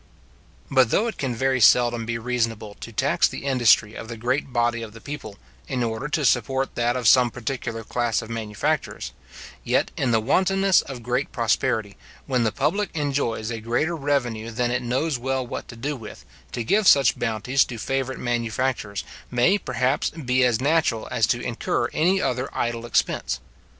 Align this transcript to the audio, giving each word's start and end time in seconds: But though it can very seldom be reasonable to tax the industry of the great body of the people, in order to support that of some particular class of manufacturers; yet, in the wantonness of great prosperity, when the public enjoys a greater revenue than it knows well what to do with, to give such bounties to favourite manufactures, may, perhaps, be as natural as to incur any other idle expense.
But 0.71 0.89
though 0.89 1.05
it 1.05 1.19
can 1.19 1.35
very 1.35 1.61
seldom 1.61 2.07
be 2.07 2.17
reasonable 2.17 2.73
to 2.79 2.91
tax 2.91 3.27
the 3.27 3.45
industry 3.45 3.93
of 3.93 4.07
the 4.07 4.17
great 4.17 4.51
body 4.51 4.81
of 4.81 4.93
the 4.93 4.99
people, 4.99 5.37
in 5.67 5.83
order 5.83 6.07
to 6.07 6.25
support 6.25 6.73
that 6.73 6.95
of 6.95 7.07
some 7.07 7.29
particular 7.29 7.83
class 7.83 8.23
of 8.23 8.27
manufacturers; 8.31 9.11
yet, 9.63 9.91
in 9.95 10.09
the 10.09 10.19
wantonness 10.19 10.81
of 10.81 11.03
great 11.03 11.31
prosperity, 11.31 11.97
when 12.25 12.43
the 12.43 12.51
public 12.51 12.89
enjoys 12.95 13.51
a 13.51 13.59
greater 13.59 13.95
revenue 13.95 14.49
than 14.49 14.71
it 14.71 14.81
knows 14.81 15.19
well 15.19 15.45
what 15.45 15.67
to 15.67 15.75
do 15.75 15.95
with, 15.95 16.25
to 16.51 16.63
give 16.63 16.87
such 16.87 17.19
bounties 17.19 17.63
to 17.65 17.77
favourite 17.77 18.17
manufactures, 18.19 19.03
may, 19.29 19.59
perhaps, 19.59 20.09
be 20.09 20.43
as 20.43 20.59
natural 20.59 21.07
as 21.11 21.27
to 21.27 21.39
incur 21.39 21.89
any 21.89 22.19
other 22.19 22.49
idle 22.57 22.87
expense. 22.87 23.39